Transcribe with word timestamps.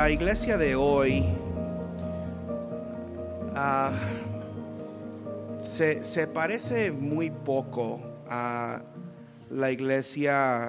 la 0.00 0.08
iglesia 0.08 0.56
de 0.56 0.74
hoy 0.74 1.26
ah, 3.54 3.92
se, 5.58 6.02
se 6.06 6.26
parece 6.26 6.90
muy 6.90 7.30
poco 7.30 8.00
a 8.26 8.80
la 9.50 9.70
iglesia 9.70 10.68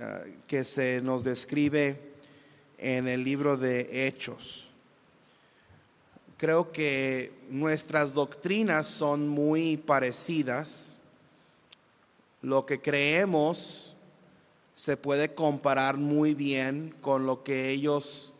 ah, 0.00 0.20
que 0.46 0.64
se 0.64 1.02
nos 1.02 1.22
describe 1.24 2.00
en 2.78 3.06
el 3.06 3.22
libro 3.22 3.58
de 3.58 4.06
Hechos. 4.06 4.66
Creo 6.38 6.72
que 6.72 7.34
nuestras 7.50 8.14
doctrinas 8.14 8.86
son 8.86 9.28
muy 9.28 9.76
parecidas. 9.76 10.96
Lo 12.40 12.64
que 12.64 12.80
creemos 12.80 13.94
se 14.72 14.96
puede 14.96 15.34
comparar 15.34 15.98
muy 15.98 16.32
bien 16.32 16.94
con 17.02 17.26
lo 17.26 17.44
que 17.44 17.68
ellos 17.68 18.30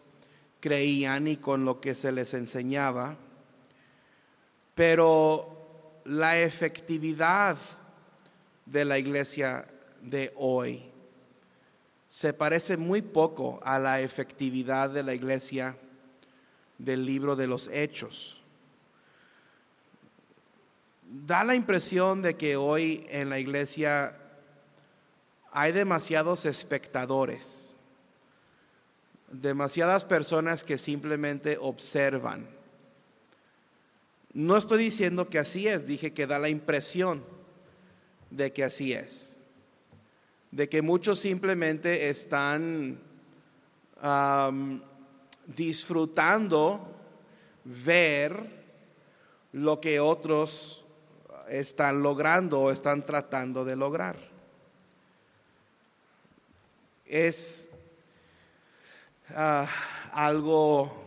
creían 0.64 1.28
y 1.28 1.36
con 1.36 1.66
lo 1.66 1.78
que 1.78 1.94
se 1.94 2.10
les 2.10 2.32
enseñaba. 2.32 3.18
Pero 4.74 6.00
la 6.06 6.40
efectividad 6.40 7.58
de 8.64 8.86
la 8.86 8.98
iglesia 8.98 9.66
de 10.00 10.32
hoy 10.36 10.82
se 12.08 12.32
parece 12.32 12.78
muy 12.78 13.02
poco 13.02 13.60
a 13.62 13.78
la 13.78 14.00
efectividad 14.00 14.88
de 14.88 15.02
la 15.02 15.12
iglesia 15.12 15.76
del 16.78 17.04
libro 17.04 17.36
de 17.36 17.46
los 17.46 17.68
hechos. 17.68 18.40
Da 21.02 21.44
la 21.44 21.54
impresión 21.54 22.22
de 22.22 22.38
que 22.38 22.56
hoy 22.56 23.04
en 23.10 23.28
la 23.28 23.38
iglesia 23.38 24.18
hay 25.52 25.72
demasiados 25.72 26.46
espectadores, 26.46 27.63
demasiadas 29.30 30.04
personas 30.04 30.64
que 30.64 30.78
simplemente 30.78 31.58
observan. 31.60 32.46
No 34.32 34.56
estoy 34.56 34.78
diciendo 34.78 35.28
que 35.28 35.38
así 35.38 35.68
es, 35.68 35.86
dije 35.86 36.12
que 36.12 36.26
da 36.26 36.38
la 36.38 36.48
impresión 36.48 37.24
de 38.30 38.52
que 38.52 38.64
así 38.64 38.92
es, 38.92 39.38
de 40.50 40.68
que 40.68 40.82
muchos 40.82 41.20
simplemente 41.20 42.08
están 42.08 42.98
disfrutando 45.46 46.94
ver 47.64 48.64
lo 49.52 49.80
que 49.80 50.00
otros 50.00 50.84
están 51.48 52.02
logrando 52.02 52.60
o 52.60 52.70
están 52.70 53.06
tratando 53.06 53.64
de 53.64 53.76
lograr. 53.76 54.16
Es 57.06 57.70
ah, 59.30 59.68
algo 60.12 61.04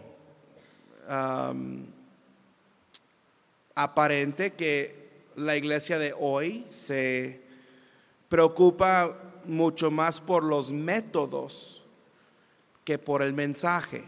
aparente 3.76 4.54
que 4.54 5.08
la 5.36 5.56
iglesia 5.56 6.00
de 6.00 6.14
hoy 6.18 6.66
se 6.70 7.42
preocupa 8.28 9.16
mucho 9.46 9.92
más 9.92 10.20
por 10.20 10.44
los 10.44 10.72
métodos 10.72 11.82
que 12.84 12.98
por 12.98 13.22
el 13.22 13.34
mensaje. 13.34 14.04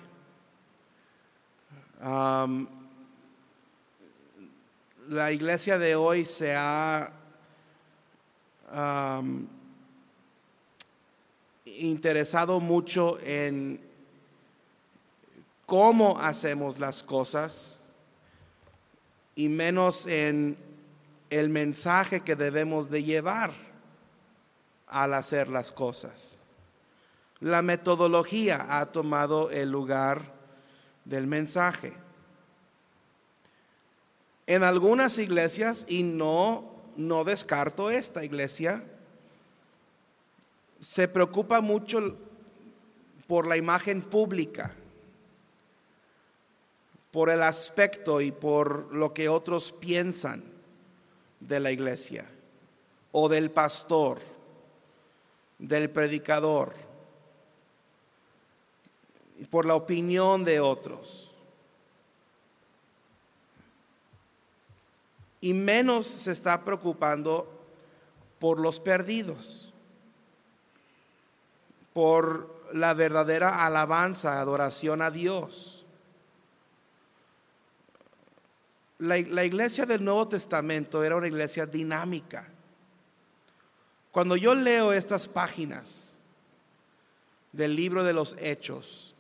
La 5.10 5.32
iglesia 5.32 5.78
de 5.78 5.96
hoy 5.96 6.26
se 6.26 6.56
ha 6.56 7.14
interesado 11.66 12.60
mucho 12.60 13.20
en 13.22 13.89
cómo 15.70 16.18
hacemos 16.20 16.80
las 16.80 17.04
cosas 17.04 17.80
y 19.36 19.50
menos 19.50 20.08
en 20.08 20.58
el 21.30 21.50
mensaje 21.50 22.22
que 22.22 22.36
debemos 22.36 22.90
de 22.90 23.04
llevar 23.04 23.52
al 24.88 25.14
hacer 25.14 25.48
las 25.48 25.72
cosas. 25.72 26.40
La 27.40 27.62
metodología 27.62 28.80
ha 28.80 28.88
tomado 28.88 29.52
el 29.52 29.70
lugar 29.70 30.34
del 31.06 31.28
mensaje. 31.28 31.94
En 34.48 34.64
algunas 34.64 35.20
iglesias, 35.20 35.86
y 35.88 36.02
no, 36.02 36.64
no 36.98 37.24
descarto 37.24 37.92
esta 37.92 38.26
iglesia, 38.26 38.84
se 40.82 41.08
preocupa 41.08 41.62
mucho 41.62 42.18
por 43.28 43.46
la 43.46 43.56
imagen 43.56 44.02
pública, 44.02 44.74
por 47.12 47.30
el 47.30 47.42
aspecto 47.44 48.22
y 48.22 48.32
por 48.32 48.94
lo 48.94 49.14
que 49.14 49.30
otros 49.30 49.72
piensan 49.72 50.44
de 51.40 51.60
la 51.60 51.72
iglesia 51.72 52.30
o 53.12 53.30
del 53.30 53.50
pastor, 53.50 54.20
del 55.58 55.90
predicador 55.90 56.74
y 59.40 59.46
por 59.46 59.66
la 59.66 59.76
opinión 59.76 60.44
de 60.44 60.60
otros. 60.60 61.32
Y 65.42 65.54
menos 65.54 66.06
se 66.06 66.34
está 66.34 66.64
preocupando 66.66 67.50
por 68.40 68.60
los 68.60 68.80
perdidos, 68.80 69.74
por 71.94 72.60
la 72.74 72.94
verdadera 72.94 73.66
alabanza, 73.66 74.40
adoración 74.40 75.02
a 75.02 75.12
Dios. 75.12 75.79
La, 79.00 79.18
iglesia 79.18 79.86
del 79.86 80.04
Nuevo 80.04 80.28
Testamento 80.28 81.04
era 81.04 81.16
una 81.16 81.28
iglesia 81.28 81.66
dinámica. 81.66 82.50
Cuando 84.12 84.36
yo 84.36 84.54
leo 84.54 84.92
estas 84.92 85.26
páginas 85.28 86.20
del 87.54 87.78
libro 87.78 88.04
de 88.04 88.12
los 88.12 88.36
Hechos, 88.38 89.16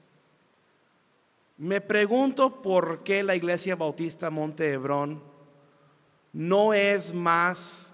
me 1.57 1.79
pregunto 1.79 2.61
por 2.61 3.03
qué 3.03 3.23
la 3.23 3.35
Iglesia 3.35 3.75
Bautista 3.75 4.29
Monte 4.29 4.71
Hebrón 4.71 5.21
no 6.33 6.73
es 6.73 7.13
más 7.13 7.93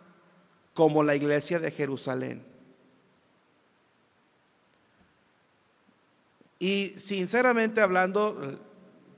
como 0.73 1.03
la 1.03 1.15
Iglesia 1.15 1.59
de 1.59 1.71
Jerusalén. 1.71 2.43
Y 6.57 6.93
sinceramente 6.97 7.81
hablando, 7.81 8.59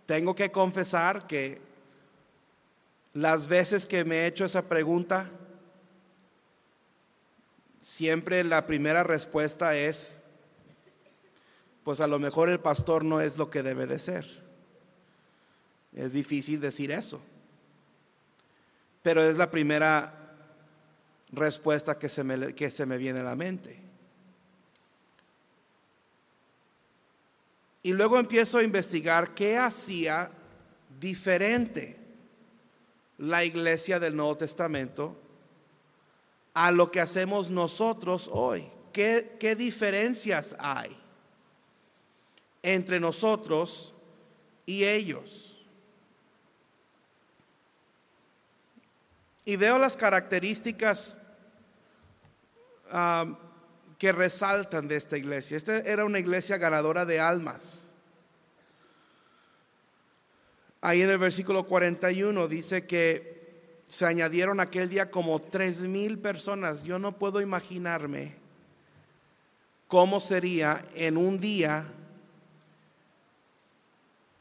tengo 0.05 0.35
que 0.35 0.51
confesar 0.51 1.27
que 1.27 1.66
las 3.17 3.47
veces 3.47 3.87
que 3.87 4.05
me 4.05 4.17
he 4.17 4.27
hecho 4.27 4.45
esa 4.45 4.69
pregunta, 4.69 5.27
siempre 7.81 8.43
la 8.43 8.67
primera 8.67 9.03
respuesta 9.03 9.75
es, 9.75 10.23
pues 11.83 11.99
a 11.99 12.05
lo 12.05 12.19
mejor 12.19 12.47
el 12.49 12.59
pastor 12.59 13.03
no 13.03 13.19
es 13.19 13.35
lo 13.39 13.49
que 13.49 13.63
debe 13.63 13.87
de 13.87 13.97
ser. 13.97 14.27
Es 15.95 16.13
difícil 16.13 16.61
decir 16.61 16.91
eso. 16.91 17.19
Pero 19.01 19.23
es 19.23 19.35
la 19.35 19.49
primera 19.49 20.35
respuesta 21.31 21.97
que 21.97 22.09
se 22.09 22.23
me, 22.23 22.53
que 22.53 22.69
se 22.69 22.85
me 22.85 22.99
viene 22.99 23.21
a 23.21 23.23
la 23.23 23.35
mente. 23.35 23.79
Y 27.81 27.93
luego 27.93 28.19
empiezo 28.19 28.59
a 28.59 28.63
investigar 28.63 29.33
qué 29.33 29.57
hacía 29.57 30.29
diferente 30.99 31.96
la 33.17 33.43
iglesia 33.43 33.99
del 33.99 34.15
Nuevo 34.15 34.37
Testamento 34.37 35.15
a 36.53 36.71
lo 36.71 36.91
que 36.91 37.01
hacemos 37.01 37.49
nosotros 37.49 38.29
hoy. 38.31 38.69
¿Qué, 38.93 39.37
qué 39.39 39.55
diferencias 39.55 40.55
hay? 40.59 40.95
entre 42.67 42.99
nosotros 42.99 43.93
y 44.65 44.83
ellos. 44.83 45.57
Y 49.45 49.55
veo 49.55 49.79
las 49.79 49.95
características 49.95 51.17
ah, 52.91 53.37
que 53.97 54.11
resaltan 54.11 54.89
de 54.89 54.97
esta 54.97 55.17
iglesia. 55.17 55.55
Esta 55.55 55.77
era 55.77 56.03
una 56.03 56.19
iglesia 56.19 56.57
ganadora 56.57 57.05
de 57.05 57.21
almas. 57.21 57.86
Ahí 60.81 61.01
en 61.01 61.09
el 61.09 61.17
versículo 61.17 61.65
41 61.65 62.47
dice 62.47 62.85
que 62.85 63.81
se 63.87 64.05
añadieron 64.05 64.59
aquel 64.59 64.89
día 64.89 65.09
como 65.09 65.41
tres 65.41 65.81
mil 65.81 66.19
personas. 66.19 66.83
Yo 66.83 66.99
no 66.99 67.17
puedo 67.17 67.41
imaginarme 67.41 68.35
cómo 69.87 70.19
sería 70.19 70.85
en 70.93 71.17
un 71.17 71.39
día 71.39 71.85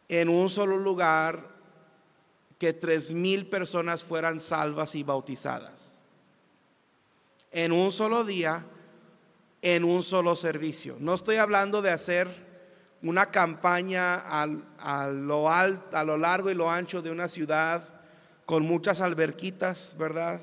en 0.08 0.28
un 0.28 0.50
solo 0.50 0.76
lugar 0.76 1.56
que 2.58 2.72
tres 2.72 3.12
mil 3.12 3.46
personas 3.48 4.02
fueran 4.02 4.40
salvas 4.40 4.94
y 4.94 5.02
bautizadas. 5.02 6.00
En 7.50 7.72
un 7.72 7.92
solo 7.92 8.24
día, 8.24 8.64
en 9.62 9.84
un 9.84 10.02
solo 10.02 10.36
servicio. 10.36 10.96
No 11.00 11.14
estoy 11.14 11.36
hablando 11.36 11.82
de 11.82 11.90
hacer 11.90 12.45
una 13.08 13.30
campaña 13.30 14.16
a, 14.16 14.46
lo 15.08 15.50
a 15.50 16.04
lo 16.04 16.16
largo 16.18 16.50
y 16.50 16.54
lo 16.54 16.70
ancho 16.70 17.02
de 17.02 17.10
una 17.10 17.28
ciudad 17.28 17.96
con 18.44 18.64
muchas 18.64 19.00
alberquitas, 19.00 19.96
¿verdad? 19.98 20.40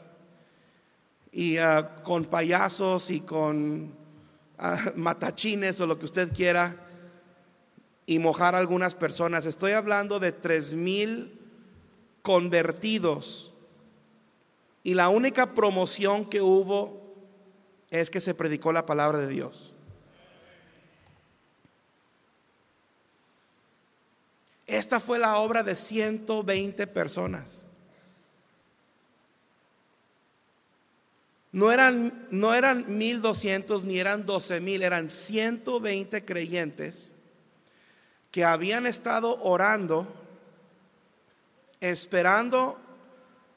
Y 1.32 1.58
ah, 1.58 1.96
con 2.04 2.26
payasos 2.26 3.10
y 3.10 3.22
con 3.22 3.96
ah, 4.58 4.78
matachines 4.96 5.80
o 5.82 5.88
lo 5.88 5.98
que 5.98 6.06
usted 6.06 6.32
quiera 6.34 6.76
y 8.06 8.20
mojar 8.20 8.56
a 8.56 8.58
algunas 8.58 8.96
personas. 8.96 9.46
Estoy 9.46 9.72
hablando 9.72 10.20
de 10.20 10.32
tres 10.32 10.76
mil 10.76 11.40
convertidos 12.22 13.54
y 14.84 14.94
la 14.94 15.10
única 15.10 15.54
promoción 15.54 16.26
que 16.26 16.42
hubo 16.42 17.16
es 17.90 18.10
que 18.10 18.20
se 18.20 18.34
predicó 18.34 18.74
la 18.74 18.86
palabra 18.86 19.20
de 19.20 19.28
Dios. 19.28 19.74
Esta 24.84 25.00
fue 25.00 25.18
la 25.18 25.38
obra 25.38 25.64
de 25.64 25.76
120 25.76 26.88
personas. 26.88 27.66
No 31.54 31.72
eran, 31.72 32.28
no 32.32 32.54
eran 32.54 32.98
1200 32.98 33.86
ni 33.86 33.98
eran 33.98 34.26
12000, 34.26 34.84
eran 34.84 35.10
120 35.10 36.26
creyentes 36.26 37.16
que 38.30 38.44
habían 38.44 38.86
estado 38.86 39.42
orando, 39.42 40.06
esperando 41.80 42.78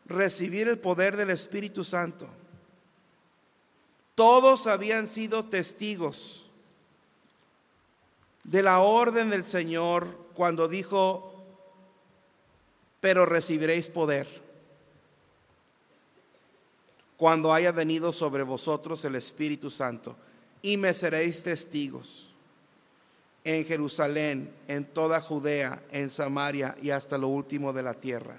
recibir 0.04 0.68
el 0.68 0.78
poder 0.78 1.16
del 1.16 1.30
Espíritu 1.30 1.82
Santo. 1.82 2.28
Todos 4.14 4.68
habían 4.68 5.08
sido 5.08 5.46
testigos 5.46 6.46
de 8.44 8.62
la 8.62 8.78
orden 8.78 9.30
del 9.30 9.42
Señor 9.42 10.24
cuando 10.36 10.68
dijo, 10.68 11.32
pero 13.00 13.26
recibiréis 13.26 13.88
poder 13.88 14.46
cuando 17.16 17.52
haya 17.52 17.72
venido 17.72 18.12
sobre 18.12 18.42
vosotros 18.42 19.04
el 19.04 19.14
Espíritu 19.14 19.70
Santo 19.70 20.16
y 20.62 20.76
me 20.76 20.92
seréis 20.92 21.42
testigos 21.42 22.26
en 23.44 23.64
Jerusalén, 23.64 24.52
en 24.66 24.84
toda 24.84 25.20
Judea, 25.20 25.82
en 25.92 26.10
Samaria 26.10 26.76
y 26.82 26.90
hasta 26.90 27.16
lo 27.16 27.28
último 27.28 27.72
de 27.72 27.82
la 27.82 27.94
tierra. 27.94 28.36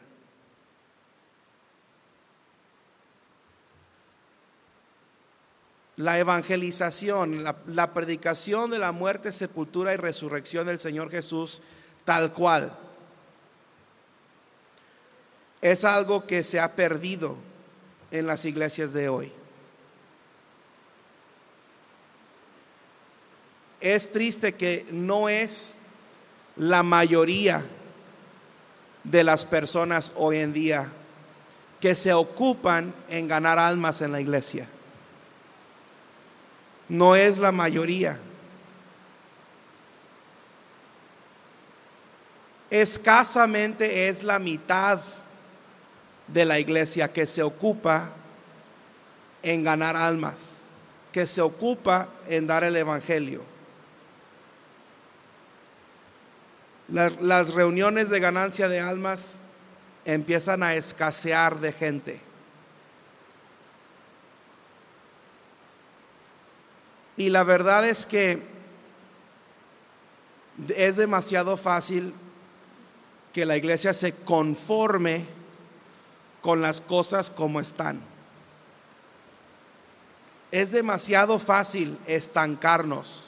La 5.95 6.19
evangelización, 6.19 7.43
la, 7.43 7.93
predicación 7.93 8.69
de 8.69 8.77
la 8.77 8.91
muerte, 8.91 9.31
sepultura 9.31 9.93
y 9.93 9.97
resurrección 9.97 10.67
del 10.67 10.77
Señor 10.77 11.09
Jesús 11.09 11.61
tal 12.07 12.31
cual, 12.31 12.71
es 15.59 15.83
algo 15.83 16.25
que 16.25 16.41
se 16.41 16.57
ha 16.57 16.71
perdido 16.71 17.35
en 18.11 18.25
las 18.25 18.45
iglesias 18.45 18.93
de 18.93 19.09
hoy. 19.09 19.31
es 23.79 24.11
triste 24.11 24.55
que 24.55 24.85
no 24.91 25.29
es 25.29 25.77
la 26.55 26.83
mayoría 26.83 27.63
de 29.03 29.23
las 29.23 29.45
personas 29.45 30.11
hoy 30.15 30.37
en 30.37 30.53
día 30.53 30.87
que 31.79 31.93
se 31.93 32.11
ocupan 32.13 32.93
en 33.07 33.27
ganar 33.27 33.59
almas 33.59 34.01
en 34.01 34.11
la 34.11 34.19
iglesia. 34.19 34.67
No 36.89 37.15
es 37.15 37.37
la 37.37 37.51
mayoría. 37.51 38.19
Escasamente 42.69 44.09
es 44.09 44.23
la 44.23 44.39
mitad 44.39 44.99
de 46.27 46.45
la 46.45 46.59
iglesia 46.59 47.11
que 47.11 47.25
se 47.25 47.41
ocupa 47.41 48.09
en 49.41 49.63
ganar 49.63 49.95
almas, 49.95 50.65
que 51.11 51.25
se 51.25 51.41
ocupa 51.41 52.09
en 52.27 52.47
dar 52.47 52.63
el 52.63 52.75
Evangelio. 52.75 53.57
las, 56.87 57.53
reuniones 57.53 58.09
de 58.09 58.19
ganancia 58.19 58.67
de 58.67 58.79
almas 58.79 59.39
empiezan 60.05 60.63
a 60.63 60.75
escasear 60.75 61.59
de 61.59 61.71
gente. 61.71 62.21
Y 67.17 67.29
la 67.29 67.43
verdad 67.43 67.87
es 67.87 68.05
que 68.05 68.41
es 70.75 70.97
demasiado 70.97 71.57
fácil 71.57 72.13
que 73.37 73.45
la 73.45 73.55
iglesia 73.55 73.93
se 73.93 74.13
conforme 74.15 75.23
con 76.41 76.59
las 76.59 76.81
cosas 76.81 77.29
como 77.29 77.59
están. 77.59 78.01
Es 80.49 80.71
demasiado 80.71 81.37
fácil 81.37 81.99
estancarnos. 82.07 83.25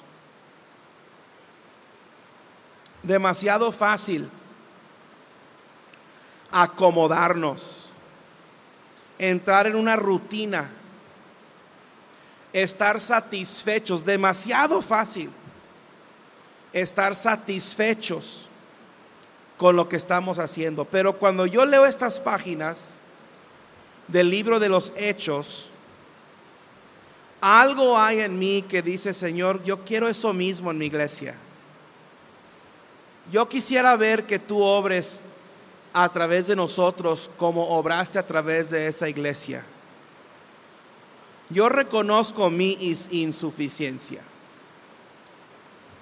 Demasiado 3.03 3.71
fácil 3.71 4.27
acomodarnos, 6.49 7.91
entrar 9.19 9.67
en 9.67 9.75
una 9.75 9.95
rutina, 9.95 10.71
estar 12.51 12.99
satisfechos, 12.99 14.03
demasiado 14.03 14.81
fácil 14.81 15.29
estar 16.73 17.13
satisfechos 17.13 18.48
con 19.59 19.75
lo 19.75 19.89
que 19.89 19.97
estamos 19.97 20.39
haciendo. 20.39 20.85
Pero 20.85 21.19
cuando 21.19 21.45
yo 21.45 21.65
leo 21.65 21.85
estas 21.85 22.17
páginas 22.17 22.93
del 24.07 24.29
libro 24.29 24.57
de 24.57 24.69
los 24.69 24.93
hechos, 24.95 25.67
algo 27.41 27.99
hay 27.99 28.21
en 28.21 28.39
mí 28.39 28.61
que 28.61 28.81
dice, 28.81 29.13
Señor, 29.13 29.61
yo 29.63 29.83
quiero 29.83 30.07
eso 30.07 30.31
mismo 30.31 30.71
en 30.71 30.77
mi 30.77 30.85
iglesia. 30.85 31.35
Yo 33.33 33.49
quisiera 33.49 33.97
ver 33.97 34.25
que 34.25 34.39
tú 34.39 34.63
obres 34.63 35.19
a 35.91 36.07
través 36.07 36.47
de 36.47 36.55
nosotros 36.55 37.29
como 37.35 37.67
obraste 37.77 38.17
a 38.17 38.25
través 38.25 38.69
de 38.69 38.87
esa 38.87 39.09
iglesia. 39.09 39.65
Yo 41.49 41.67
reconozco 41.67 42.49
mi 42.49 42.77
insuficiencia. 43.11 44.21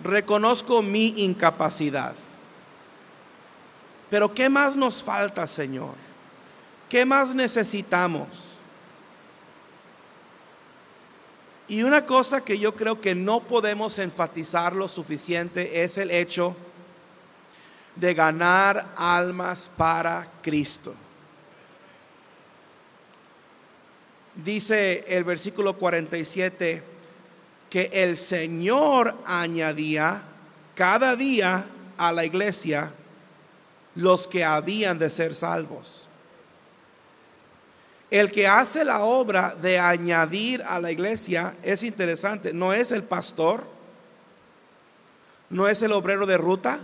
Reconozco 0.04 0.84
mi 0.84 1.08
incapacidad. 1.18 2.14
Pero 4.10 4.34
¿qué 4.34 4.50
más 4.50 4.76
nos 4.76 5.04
falta, 5.04 5.46
Señor? 5.48 5.94
¿Qué 6.90 7.06
más 7.06 7.36
necesitamos? 7.36 8.28
Y 11.68 11.84
una 11.84 12.06
cosa 12.06 12.42
que 12.42 12.58
yo 12.58 12.76
creo 12.76 13.02
que 13.02 13.14
no 13.14 13.42
podemos 13.42 14.00
enfatizar 14.00 14.74
lo 14.74 14.88
suficiente 14.88 15.84
es 15.84 15.98
el 15.98 16.12
hecho 16.12 16.56
de 17.96 18.14
ganar 18.14 18.94
almas 18.96 19.70
para 19.76 20.30
Cristo. 20.42 20.96
Dice 24.34 25.04
el 25.08 25.26
versículo 25.26 25.78
47 25.78 26.84
que 27.70 27.90
el 27.92 28.16
Señor 28.16 29.16
añadía 29.26 30.22
cada 30.74 31.16
día 31.18 31.66
a 31.98 32.12
la 32.14 32.24
iglesia 32.24 32.94
los 33.98 34.28
que 34.28 34.46
habían 34.46 35.00
de 35.00 35.10
ser 35.10 35.34
salvos. 35.34 36.08
El 38.10 38.32
que 38.32 38.48
hace 38.48 38.86
la 38.86 39.02
obra 39.02 39.56
de 39.60 39.80
añadir 39.80 40.62
a 40.62 40.80
la 40.80 40.92
iglesia 40.92 41.56
es 41.64 41.84
interesante, 41.84 42.54
no 42.54 42.72
es 42.72 42.92
el 42.92 43.04
pastor, 43.04 43.66
no 45.50 45.68
es 45.68 45.82
el 45.82 45.92
obrero 45.92 46.26
de 46.26 46.38
ruta, 46.38 46.80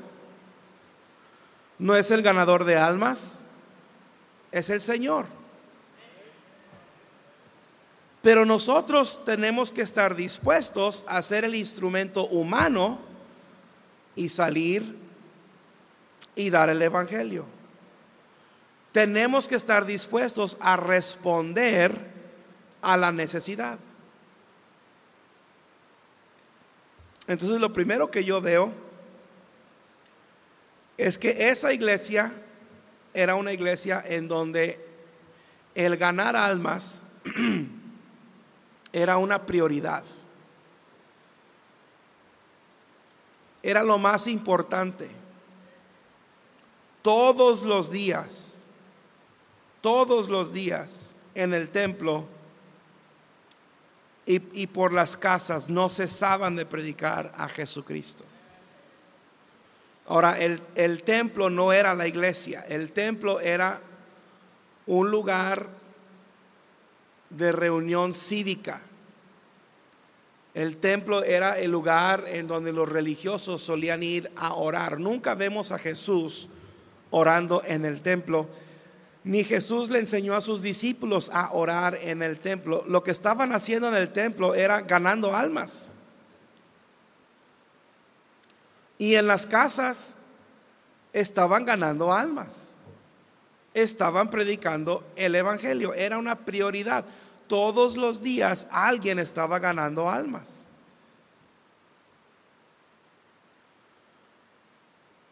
no 1.78 1.96
es 1.96 2.12
el 2.12 2.24
ganador 2.24 2.66
de 2.66 2.78
almas, 2.78 3.44
es 4.52 4.70
el 4.70 4.82
Señor. 4.82 5.28
Pero 8.24 8.44
nosotros 8.44 9.24
tenemos 9.24 9.72
que 9.72 9.82
estar 9.82 10.16
dispuestos 10.16 11.06
a 11.08 11.22
ser 11.22 11.46
el 11.46 11.56
instrumento 11.56 12.26
humano 12.26 13.00
y 14.16 14.30
salir 14.30 15.03
y 16.36 16.50
dar 16.50 16.70
el 16.70 16.82
Evangelio. 16.82 17.46
Tenemos 18.92 19.48
que 19.48 19.56
estar 19.56 19.86
dispuestos 19.86 20.58
a 20.60 20.78
responder 20.78 21.98
a 22.82 22.98
la 22.98 23.12
necesidad. 23.12 23.80
Entonces 27.28 27.60
lo 27.60 27.72
primero 27.74 28.12
que 28.12 28.24
yo 28.24 28.42
veo 28.42 28.72
es 30.98 31.18
que 31.18 31.50
esa 31.50 31.74
iglesia 31.74 32.32
era 33.14 33.36
una 33.36 33.54
iglesia 33.54 34.04
en 34.06 34.28
donde 34.28 34.86
el 35.74 35.98
ganar 35.98 36.36
almas 36.36 37.04
era 38.94 39.18
una 39.18 39.46
prioridad. 39.46 40.04
era 43.64 43.82
lo 43.82 43.98
más 43.98 44.28
importante. 44.28 45.10
Todos 47.04 47.64
los 47.64 47.92
días, 47.92 48.64
todos 49.82 50.30
los 50.30 50.54
días 50.54 51.14
en 51.36 51.54
el 51.54 51.70
templo 51.70 52.26
y, 54.26 54.68
por 54.68 54.94
las 54.94 55.18
casas 55.18 55.70
no 55.70 55.90
cesaban 55.90 56.56
de 56.56 56.66
predicar 56.66 57.34
a 57.36 57.50
Jesucristo. 57.50 58.24
Ahora, 60.08 60.40
el, 60.40 60.62
el, 60.76 61.04
templo 61.04 61.50
no 61.50 61.74
era 61.74 61.94
la 61.94 62.08
iglesia, 62.08 62.62
el 62.70 62.94
templo 62.94 63.42
era 63.42 63.82
un 64.88 65.12
lugar 65.12 65.68
de 67.30 67.52
reunión 67.52 68.14
cívica. 68.14 68.82
El 70.54 70.78
templo 70.78 71.22
era 71.22 71.60
el 71.60 71.70
lugar 71.70 72.24
en 72.28 72.48
donde 72.48 72.72
los 72.72 72.88
religiosos 72.88 73.62
solían 73.62 74.04
ir 74.04 74.32
a 74.38 74.54
orar. 74.54 75.02
Nunca 75.02 75.36
vemos 75.36 75.74
a 75.74 75.80
Jesús 75.80 76.48
orando 77.14 77.62
en 77.66 77.86
el 77.86 78.02
templo, 78.02 78.50
ni 79.24 79.44
Jesús 79.44 79.90
le 79.90 80.00
enseñó 80.00 80.36
a 80.36 80.42
sus 80.42 80.64
discípulos 80.64 81.30
a 81.32 81.54
orar 81.54 81.96
en 82.02 82.24
el 82.24 82.40
templo. 82.40 82.84
Lo 82.88 83.04
que 83.04 83.12
estaban 83.12 83.54
haciendo 83.54 83.88
en 83.88 83.94
el 83.94 84.12
templo 84.12 84.56
era 84.56 84.82
ganando 84.82 85.36
almas. 85.36 85.94
Y 88.98 89.16
en 89.16 89.28
las 89.28 89.46
casas 89.46 90.18
estaban 91.14 91.66
ganando 91.66 92.12
almas. 92.12 92.76
Estaban 93.76 94.30
predicando 94.30 95.06
el 95.16 95.36
Evangelio. 95.36 95.94
Era 95.94 96.18
una 96.18 96.40
prioridad. 96.40 97.06
Todos 97.48 97.96
los 97.96 98.24
días 98.24 98.68
alguien 98.72 99.20
estaba 99.20 99.60
ganando 99.60 100.10
almas. 100.10 100.68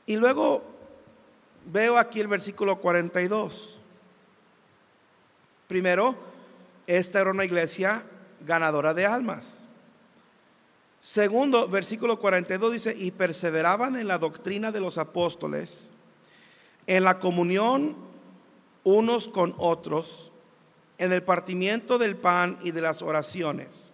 Y 0.06 0.16
luego 0.16 0.71
veo 1.66 1.98
aquí 1.98 2.20
el 2.20 2.28
versículo 2.28 2.80
42. 2.80 3.78
Primero, 5.68 6.16
esta 6.88 7.22
era 7.22 7.32
una 7.32 7.46
iglesia 7.46 8.04
ganadora 8.46 8.94
de 8.94 9.06
almas. 9.06 9.62
Segundo, 11.02 11.68
versículo 11.68 12.20
42 12.20 12.74
dice, 12.74 12.96
y 12.96 13.12
perseveraban 13.12 13.96
en 13.96 14.08
la 14.08 14.18
doctrina 14.18 14.72
de 14.72 14.82
los 14.82 14.98
apóstoles, 14.98 15.90
en 16.86 17.04
la 17.04 17.20
comunión 17.20 17.96
unos 18.84 19.28
con 19.28 19.56
otros, 19.58 20.32
en 20.98 21.12
el 21.12 21.24
partimiento 21.24 21.98
del 21.98 22.16
pan 22.16 22.60
y 22.62 22.72
de 22.72 22.82
las 22.82 23.02
oraciones. 23.02 23.94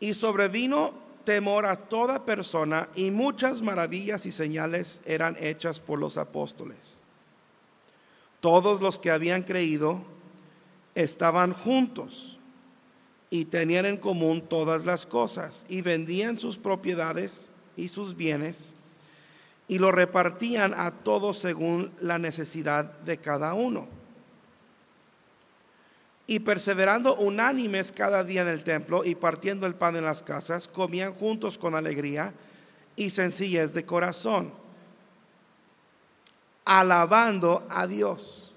Y 0.00 0.14
sobrevino 0.14 0.94
temor 1.24 1.66
a 1.66 1.76
toda 1.76 2.24
persona 2.24 2.88
y 2.94 3.10
muchas 3.10 3.62
maravillas 3.62 4.26
y 4.26 4.32
señales 4.32 5.02
eran 5.04 5.36
hechas 5.38 5.80
por 5.80 5.98
los 5.98 6.16
apóstoles. 6.16 7.00
Todos 8.40 8.80
los 8.80 8.98
que 8.98 9.10
habían 9.10 9.42
creído 9.42 10.02
estaban 10.94 11.52
juntos 11.52 12.38
y 13.30 13.46
tenían 13.46 13.86
en 13.86 13.96
común 13.96 14.42
todas 14.42 14.84
las 14.84 15.06
cosas 15.06 15.64
y 15.68 15.80
vendían 15.80 16.36
sus 16.36 16.58
propiedades 16.58 17.50
y 17.76 17.88
sus 17.88 18.16
bienes 18.16 18.74
y 19.68 19.78
lo 19.78 19.90
repartían 19.90 20.74
a 20.74 20.90
todos 20.90 21.38
según 21.38 21.92
la 22.00 22.18
necesidad 22.18 22.84
de 22.84 23.18
cada 23.18 23.54
uno. 23.54 24.01
Y 26.26 26.40
perseverando 26.40 27.16
unánimes 27.16 27.92
cada 27.92 28.24
día 28.24 28.42
en 28.42 28.48
el 28.48 28.64
templo 28.64 29.04
y 29.04 29.14
partiendo 29.14 29.66
el 29.66 29.74
pan 29.74 29.96
en 29.96 30.04
las 30.04 30.22
casas, 30.22 30.68
comían 30.68 31.14
juntos 31.14 31.58
con 31.58 31.74
alegría 31.74 32.32
y 32.96 33.10
sencillez 33.10 33.72
de 33.72 33.84
corazón 33.84 34.62
alabando 36.64 37.66
a 37.68 37.86
Dios. 37.86 38.52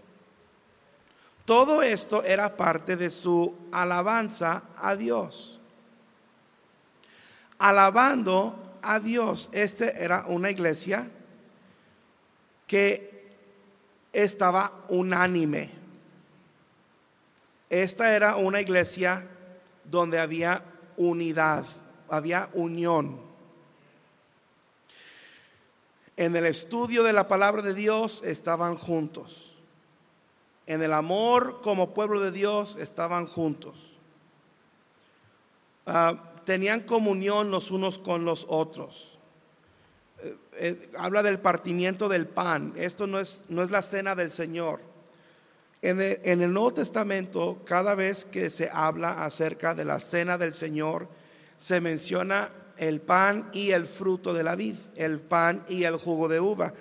Todo 1.46 1.82
esto 1.82 2.24
era 2.24 2.58
parte 2.58 2.96
de 2.96 3.10
su 3.10 3.56
alabanza 3.72 4.64
a 4.78 4.96
Dios. 4.96 5.60
Alabando 7.60 8.78
a 8.82 9.00
Dios. 9.00 9.50
Este 9.52 10.04
era 10.04 10.26
una 10.28 10.50
iglesia 10.50 11.08
que 12.68 13.36
estaba 14.12 14.72
unánime. 14.90 15.85
Esta 17.76 18.16
era 18.16 18.38
una 18.38 18.62
iglesia 18.62 19.28
donde 19.84 20.18
había 20.18 20.64
unidad, 20.96 21.66
había 22.08 22.50
unión. 22.54 23.20
En 26.16 26.38
el 26.38 26.46
estudio 26.46 27.04
de 27.04 27.12
la 27.12 27.28
palabra 27.28 27.62
de 27.62 27.74
Dios 27.74 28.22
estaban 28.24 28.78
juntos. 28.78 29.58
En 30.66 30.84
el 30.84 30.94
amor 30.94 31.60
como 31.62 31.94
pueblo 31.94 32.22
de 32.22 32.32
Dios 32.32 32.78
estaban 32.78 33.28
juntos. 33.28 33.98
Ah, 35.86 36.16
tenían 36.46 36.80
comunión 36.80 37.52
los 37.52 37.72
unos 37.72 38.00
con 38.00 38.24
los 38.24 38.46
otros. 38.48 39.20
Eh, 40.20 40.38
eh, 40.54 40.92
habla 40.98 41.24
del 41.24 41.40
partimiento 41.40 42.08
del 42.08 42.26
pan. 42.26 42.72
Esto 42.78 43.06
no 43.06 43.20
es, 43.20 43.44
no 43.50 43.62
es 43.64 43.70
la 43.70 43.82
cena 43.82 44.16
del 44.16 44.32
Señor. 44.32 44.95
En 45.88 46.42
el, 46.42 46.52
Nuevo 46.52 46.74
Testamento, 46.74 47.62
cada 47.64 47.94
vez 47.94 48.26
que 48.26 48.50
se 48.50 48.72
habla 48.74 49.24
acerca 49.24 49.76
de 49.76 49.86
la 49.86 50.00
cena 50.00 50.36
del 50.36 50.52
Señor, 50.52 51.08
se 51.60 51.80
menciona 51.80 52.50
el 52.78 53.02
pan 53.02 53.52
y 53.54 53.70
el 53.70 53.86
fruto 53.86 54.34
de 54.34 54.42
la 54.42 54.56
vid, 54.56 54.78
el 54.96 55.20
pan 55.20 55.64
y 55.70 55.84
el 55.84 55.98
jugo 55.98 56.28
de 56.28 56.40
uva. 56.40 56.74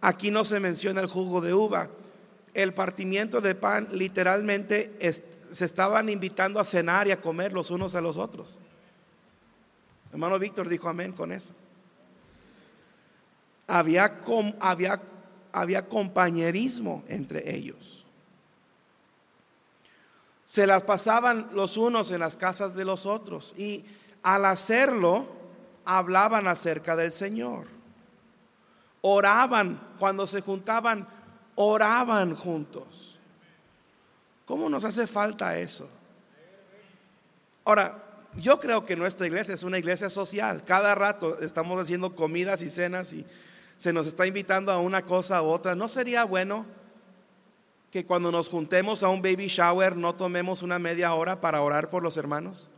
Aquí 0.00 0.30
no 0.30 0.44
se 0.44 0.60
menciona 0.60 1.00
el 1.00 1.08
jugo 1.08 1.40
de 1.40 1.52
uva. 1.52 1.90
El 2.54 2.72
partimiento 2.74 3.40
de 3.40 3.56
pan 3.56 3.88
literalmente 3.90 4.96
se 5.50 5.64
estaban 5.64 6.08
invitando 6.08 6.60
a 6.60 6.64
cenar 6.64 7.08
y 7.08 7.10
a 7.10 7.20
comer 7.20 7.52
los 7.52 7.72
unos 7.72 7.96
a 7.96 8.00
los 8.00 8.16
otros. 8.16 8.60
Hermano 10.12 10.38
Víctor 10.38 10.68
dijo 10.68 10.88
amén 10.88 11.12
con 11.12 11.32
eso. 11.32 11.52
Había, 13.66 14.20
había, 14.60 15.02
había 15.50 15.88
compañerismo 15.88 17.02
entre 17.08 17.52
ellos. 17.52 18.03
Se 20.54 20.68
las 20.68 20.84
pasaban 20.84 21.48
los 21.50 21.76
unos 21.76 22.12
en 22.12 22.20
las 22.20 22.36
casas 22.36 22.76
de 22.76 22.84
los 22.84 23.06
otros 23.06 23.52
y 23.58 23.84
al 24.22 24.44
hacerlo, 24.44 25.26
hablaban 25.84 26.46
acerca 26.46 26.94
del 26.94 27.12
Señor. 27.12 27.66
Oraban, 29.00 29.80
cuando 29.98 30.28
se 30.28 30.42
juntaban, 30.42 31.08
oraban 31.56 32.36
juntos. 32.36 33.18
¿Cómo 34.46 34.68
nos 34.68 34.84
hace 34.84 35.08
falta 35.08 35.58
eso? 35.58 35.88
Ahora, 37.64 38.00
yo 38.36 38.60
creo 38.60 38.86
que 38.86 38.94
nuestra 38.94 39.26
iglesia 39.26 39.54
es 39.54 39.64
una 39.64 39.80
iglesia 39.80 40.08
social. 40.08 40.62
Cada 40.64 40.94
rato 40.94 41.36
estamos 41.40 41.80
haciendo 41.80 42.14
comidas 42.14 42.62
y 42.62 42.70
cenas 42.70 43.12
y 43.12 43.26
se 43.76 43.92
nos 43.92 44.06
está 44.06 44.24
invitando 44.24 44.70
a 44.70 44.78
una 44.78 45.02
cosa 45.02 45.42
u 45.42 45.46
otra. 45.46 45.74
¿No 45.74 45.88
sería 45.88 46.22
bueno 46.22 46.64
que 47.94 48.04
cuando 48.04 48.32
nos 48.32 48.48
juntemos 48.48 49.04
a 49.04 49.08
un 49.08 49.22
baby 49.22 49.46
shower 49.46 49.94
no 49.94 50.16
tomemos 50.16 50.64
una 50.64 50.80
media 50.80 51.14
hora 51.14 51.40
para 51.40 51.62
orar 51.62 51.90
por 51.90 52.02
los 52.02 52.16
hermanos? 52.16 52.68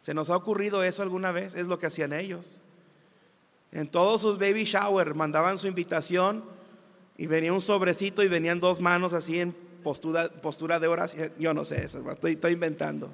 ¿Se 0.00 0.12
nos 0.12 0.28
ha 0.28 0.34
ocurrido 0.34 0.82
eso 0.82 1.02
alguna 1.02 1.30
vez? 1.30 1.54
Es 1.54 1.68
lo 1.68 1.78
que 1.78 1.86
hacían 1.86 2.12
ellos. 2.12 2.60
En 3.70 3.86
todos 3.86 4.22
sus 4.22 4.40
baby 4.40 4.64
shower 4.64 5.14
mandaban 5.14 5.56
su 5.56 5.68
invitación 5.68 6.42
y 7.16 7.28
venía 7.28 7.52
un 7.52 7.60
sobrecito 7.60 8.24
y 8.24 8.28
venían 8.28 8.58
dos 8.58 8.80
manos 8.80 9.12
así 9.12 9.38
en 9.38 9.52
postura, 9.84 10.30
postura 10.30 10.80
de 10.80 10.88
oración. 10.88 11.32
Yo 11.38 11.54
no 11.54 11.64
sé 11.64 11.84
eso, 11.84 12.10
estoy, 12.10 12.32
estoy 12.32 12.54
inventando. 12.54 13.08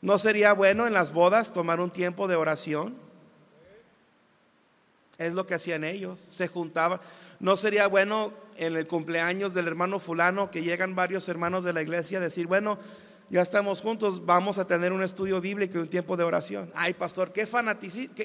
¿No 0.00 0.18
sería 0.18 0.54
bueno 0.54 0.86
en 0.86 0.94
las 0.94 1.12
bodas 1.12 1.52
tomar 1.52 1.78
un 1.78 1.90
tiempo 1.90 2.26
de 2.26 2.36
oración? 2.36 2.94
Es 5.18 5.34
lo 5.34 5.46
que 5.46 5.56
hacían 5.56 5.84
ellos, 5.84 6.26
se 6.30 6.48
juntaban. 6.48 7.00
¿No 7.44 7.58
sería 7.58 7.88
bueno 7.88 8.32
en 8.56 8.74
el 8.74 8.86
cumpleaños 8.86 9.52
del 9.52 9.68
hermano 9.68 10.00
fulano 10.00 10.50
que 10.50 10.62
llegan 10.62 10.94
varios 10.94 11.28
hermanos 11.28 11.62
de 11.62 11.74
la 11.74 11.82
iglesia 11.82 12.16
a 12.16 12.22
decir, 12.22 12.46
bueno, 12.46 12.78
ya 13.28 13.42
estamos 13.42 13.82
juntos, 13.82 14.24
vamos 14.24 14.56
a 14.56 14.66
tener 14.66 14.94
un 14.94 15.02
estudio 15.02 15.42
bíblico 15.42 15.76
y 15.76 15.82
un 15.82 15.88
tiempo 15.88 16.16
de 16.16 16.24
oración. 16.24 16.72
Ay, 16.74 16.94
pastor, 16.94 17.34
qué, 17.34 17.46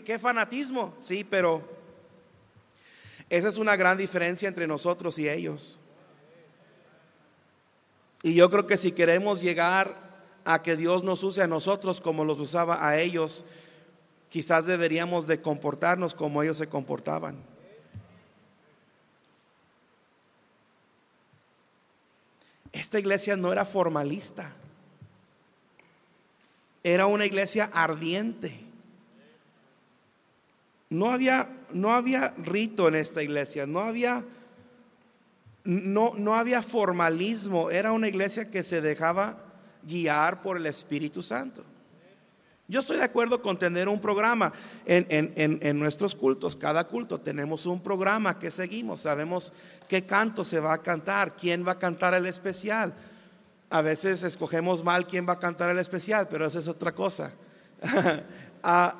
qué, 0.05 0.19
fanatismo. 0.19 0.95
Sí, 0.99 1.25
pero 1.25 1.67
esa 3.29 3.49
es 3.49 3.57
una 3.57 3.75
gran 3.75 3.97
diferencia 3.97 4.47
entre 4.47 4.67
nosotros 4.67 5.19
y 5.19 5.27
ellos. 5.27 5.77
Y 8.23 8.35
yo 8.35 8.49
creo 8.49 8.67
que 8.67 8.77
si 8.77 8.93
queremos 8.93 9.41
llegar 9.41 9.97
a 10.45 10.63
que 10.63 10.77
Dios 10.77 11.03
nos 11.03 11.25
use 11.25 11.41
a 11.41 11.47
nosotros 11.47 11.99
como 11.99 12.23
los 12.23 12.39
usaba 12.39 12.87
a 12.87 12.97
ellos, 12.97 13.43
quizás 14.29 14.65
deberíamos 14.65 15.27
de 15.27 15.41
comportarnos 15.41 16.13
como 16.13 16.41
ellos 16.41 16.55
se 16.55 16.69
comportaban. 16.69 17.58
Esta 22.71 22.99
iglesia 22.99 23.35
no 23.35 23.51
era 23.51 23.65
formalista. 23.65 24.53
Era 26.83 27.07
una 27.07 27.25
iglesia 27.25 27.69
ardiente 27.73 28.69
No 30.89 31.11
había, 31.11 31.49
no 31.71 31.93
había 31.93 32.33
rito 32.37 32.87
en 32.87 32.95
esta 32.95 33.21
iglesia, 33.21 33.67
no 33.67 33.81
había, 33.81 34.25
no, 35.63 36.13
no 36.17 36.35
había 36.35 36.63
formalismo, 36.63 37.69
era 37.69 37.91
una 37.91 38.07
iglesia 38.07 38.49
que 38.49 38.63
se 38.63 38.81
dejaba 38.81 39.37
guiar 39.83 40.41
por 40.41 40.57
el 40.57 40.65
Espíritu 40.65 41.21
Santo. 41.21 41.63
Yo 42.69 42.81
estoy 42.81 42.97
de 42.97 43.03
acuerdo 43.03 43.41
con 43.41 43.57
tener 43.57 43.89
un 43.89 43.99
programa 43.99 44.53
en, 44.85 45.79
nuestros 45.79 46.13
cultos. 46.13 46.55
Cada 46.55 46.83
culto 46.83 47.19
tenemos 47.19 47.65
un 47.65 47.81
programa 47.81 48.37
que 48.37 48.51
seguimos. 48.51 49.01
Sabemos 49.01 49.51
qué 49.87 50.05
canto 50.05 50.45
se 50.45 50.59
va 50.59 50.73
a 50.73 50.77
cantar, 50.77 51.35
quién 51.35 51.67
va 51.67 51.71
a 51.73 51.79
cantar 51.79 52.13
el 52.13 52.27
especial. 52.27 52.93
A 53.71 53.81
veces 53.81 54.21
escogemos 54.21 54.83
mal 54.83 55.07
quién 55.07 55.27
va 55.27 55.33
a 55.33 55.39
cantar 55.39 55.71
el 55.71 55.79
especial, 55.79 56.27
pero 56.29 56.45
esa 56.45 56.59
es 56.59 56.67
otra 56.67 56.93
cosa. 56.93 57.33
Ah, 58.61 58.93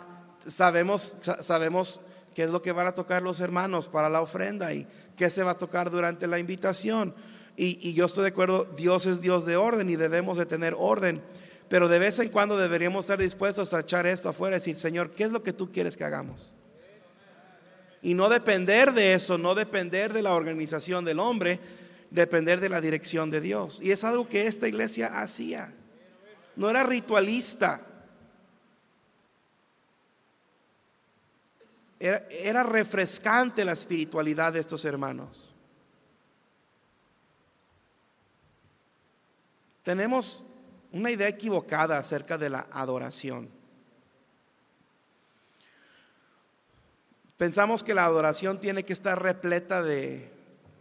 sabemos, 0.48 1.18
sabemos 1.42 2.00
qué 2.34 2.44
es 2.44 2.50
lo 2.50 2.62
que 2.62 2.72
van 2.72 2.88
a 2.88 2.96
tocar 2.96 3.22
los 3.22 3.42
hermanos 3.42 3.90
para 3.90 4.08
la 4.08 4.22
ofrenda 4.22 4.72
y 4.72 4.88
qué 5.18 5.30
se 5.30 5.44
va 5.44 5.52
a 5.52 5.58
tocar 5.58 5.92
durante 5.92 6.28
la 6.28 6.40
invitación. 6.40 7.14
Y, 7.58 7.78
y 7.90 7.94
yo 7.94 8.06
estoy 8.06 8.22
de 8.24 8.30
acuerdo, 8.30 8.64
Dios 8.78 9.06
es 9.06 9.20
Dios 9.20 9.46
de 9.46 9.58
orden 9.58 9.90
y 9.90 9.98
debemos 9.98 10.38
de 10.38 10.46
tener 10.46 10.74
orden. 10.78 11.22
Pero 11.70 11.88
de 11.88 12.00
vez 12.00 12.18
en 12.20 12.30
cuando 12.30 12.58
deberíamos 12.58 13.06
estar 13.06 13.20
dispuestos 13.20 13.74
a 13.74 13.82
echar 13.82 14.08
esto 14.08 14.28
afuera 14.28 14.56
y 14.56 14.60
decir, 14.60 14.76
Señor, 14.76 15.12
¿qué 15.12 15.24
es 15.24 15.32
lo 15.32 15.44
que 15.44 15.54
tú 15.54 15.72
quieres 15.72 15.96
que 15.96 16.04
hagamos? 16.04 16.54
Y 18.02 18.16
no 18.16 18.28
depender 18.28 18.94
de 18.94 19.14
eso, 19.14 19.38
no 19.38 19.54
depender 19.54 20.12
de 20.12 20.24
la 20.24 20.34
organización 20.34 21.06
del 21.06 21.20
hombre, 21.20 21.60
depender 22.10 22.60
de 22.60 22.70
la 22.70 22.82
dirección 22.82 23.30
de 23.30 23.40
Dios. 23.40 23.80
Y 23.82 23.92
es 23.92 24.04
algo 24.04 24.28
que 24.28 24.48
esta 24.48 24.68
iglesia 24.68 25.22
hacía. 25.22 25.74
No 26.56 26.70
era 26.70 26.84
ritualista. 26.84 27.86
Era, 32.00 32.64
refrescante 32.64 33.66
la 33.66 33.74
espiritualidad 33.74 34.54
de 34.54 34.62
estos 34.62 34.86
hermanos. 34.86 35.50
Tenemos 39.84 40.46
una 40.92 41.12
idea 41.12 41.28
equivocada 41.28 41.98
acerca 41.98 42.38
de 42.38 42.50
la 42.50 42.68
adoración. 42.72 43.50
Pensamos 47.38 47.84
que 47.84 47.94
la 47.94 48.06
adoración 48.06 48.60
tiene 48.60 48.84
que 48.84 48.94
estar 48.94 49.22
repleta 49.22 49.82
de, 49.82 50.30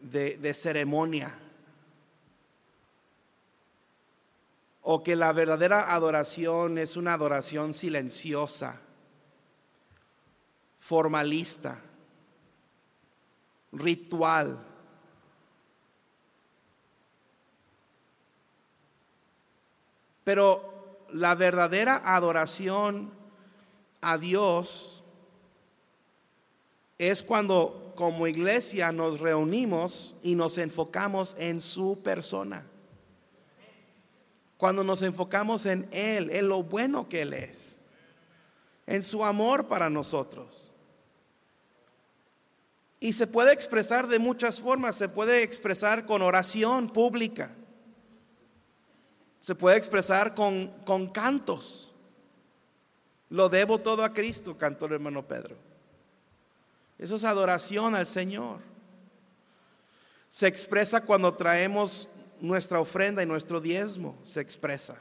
de, 0.00 0.54
ceremonia. 0.54 1.38
O 4.82 5.02
que 5.02 5.14
la 5.14 5.32
verdadera 5.32 5.94
adoración 5.94 6.78
es 6.78 6.96
una 6.96 7.14
adoración 7.14 7.74
silenciosa, 7.74 8.80
formalista, 10.80 11.80
ritual. 13.72 14.64
Pero 20.28 21.06
la 21.10 21.34
verdadera 21.34 22.02
adoración 22.04 23.10
a 24.02 24.18
Dios 24.18 25.02
es 26.98 27.22
cuando 27.22 27.94
como 27.96 28.26
iglesia 28.26 28.92
nos 28.92 29.20
reunimos 29.20 30.14
y 30.22 30.34
nos 30.34 30.58
enfocamos 30.58 31.34
en 31.38 31.62
su 31.62 32.02
persona. 32.02 32.66
Cuando 34.58 34.84
nos 34.84 35.00
enfocamos 35.00 35.64
en 35.64 35.88
Él, 35.92 36.28
en 36.30 36.46
lo 36.46 36.62
bueno 36.62 37.08
que 37.08 37.22
Él 37.22 37.32
es, 37.32 37.78
en 38.86 39.02
su 39.02 39.24
amor 39.24 39.66
para 39.66 39.88
nosotros. 39.88 40.70
Y 43.00 43.14
se 43.14 43.26
puede 43.26 43.54
expresar 43.54 44.06
de 44.08 44.18
muchas 44.18 44.60
formas, 44.60 44.94
se 44.94 45.08
puede 45.08 45.42
expresar 45.42 46.04
con 46.04 46.20
oración 46.20 46.90
pública 46.90 47.50
se 49.40 49.54
puede 49.54 49.76
expresar 49.76 50.34
con, 50.34 50.68
con 50.84 51.08
cantos. 51.08 51.92
Lo 53.30 53.48
debo 53.48 53.78
todo 53.78 54.04
a 54.04 54.12
Cristo, 54.12 54.56
cantó 54.56 54.86
el 54.86 54.94
hermano 54.94 55.26
Pedro. 55.26 55.56
Eso 56.98 57.16
es 57.16 57.24
adoración 57.24 57.94
al 57.94 58.06
Señor. 58.06 58.58
Se 60.28 60.46
expresa 60.46 61.02
cuando 61.02 61.34
traemos 61.34 62.08
nuestra 62.40 62.80
ofrenda 62.80 63.22
y 63.22 63.26
nuestro 63.26 63.60
diezmo. 63.60 64.18
Se 64.24 64.40
expresa 64.40 64.96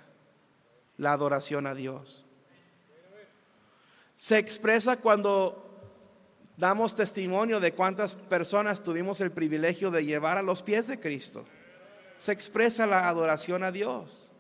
la 0.98 1.14
adoración 1.14 1.68
a 1.68 1.74
Dios. 1.74 2.24
Se 4.16 4.38
expresa 4.38 4.98
cuando 4.98 5.64
damos 6.58 6.96
testimonio 6.96 7.60
de 7.60 7.74
cuántas 7.74 8.16
personas 8.16 8.84
tuvimos 8.84 9.22
el 9.22 9.32
privilegio 9.32 9.92
de 9.92 10.06
llevar 10.06 10.38
a 10.38 10.42
los 10.42 10.64
pies 10.64 10.88
de 10.88 11.00
Cristo 11.00 11.46
se 12.18 12.32
expresa 12.32 12.86
la 12.86 13.08
adoración 13.08 13.64
a 13.64 13.72
Dios. 13.72 14.32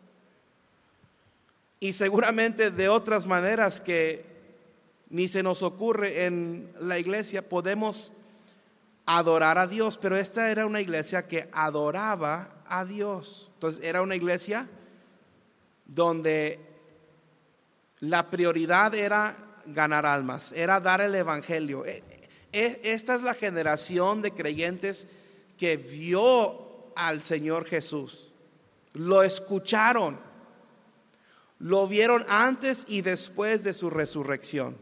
Y 1.79 1.93
seguramente 1.93 2.71
de 2.71 2.89
otras 2.89 3.25
maneras 3.25 3.81
que 3.81 4.25
ni 5.09 5.27
se 5.27 5.43
nos 5.43 5.61
ocurre 5.61 6.25
en 6.25 6.73
la 6.79 6.99
iglesia 6.99 7.47
podemos 7.47 8.11
adorar 9.05 9.57
a 9.57 9.67
Dios, 9.67 9.97
pero 9.97 10.17
esta 10.17 10.51
era 10.51 10.65
una 10.65 10.81
iglesia 10.81 11.27
que 11.27 11.47
adoraba 11.53 12.49
a 12.67 12.83
Dios. 12.83 13.49
Entonces 13.53 13.83
era 13.85 14.01
una 14.01 14.15
iglesia 14.15 14.67
donde 15.85 16.59
la 17.99 18.29
prioridad 18.29 18.93
era 18.93 19.37
ganar 19.65 20.05
almas, 20.05 20.51
era 20.51 20.79
dar 20.79 21.01
el 21.01 21.15
Evangelio. 21.15 21.85
E, 21.85 22.03
e, 22.51 22.81
esta 22.83 23.15
es 23.15 23.21
la 23.21 23.33
generación 23.33 24.21
de 24.21 24.31
creyentes 24.31 25.07
que 25.57 25.77
vio 25.77 26.66
al 26.97 27.21
Señor 27.21 27.65
Jesús. 27.65 28.31
Lo 28.93 29.23
escucharon. 29.23 30.19
Lo 31.59 31.87
vieron 31.87 32.25
antes 32.27 32.85
y 32.87 33.01
después 33.01 33.63
de 33.63 33.73
su 33.73 33.89
resurrección. 33.89 34.77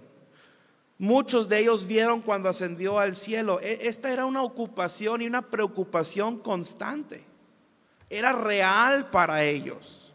Muchos 0.97 1.49
de 1.49 1.59
ellos 1.59 1.85
vieron 1.85 2.21
cuando 2.21 2.49
ascendió 2.49 2.99
al 2.99 3.15
cielo. 3.15 3.59
E, 3.61 3.79
esta 3.87 4.11
era 4.11 4.25
una 4.25 4.43
ocupación 4.43 5.21
y 5.21 5.27
una 5.27 5.41
preocupación 5.41 6.39
constante. 6.39 7.25
Era 8.09 8.31
real 8.31 9.09
para 9.09 9.43
ellos. 9.43 10.13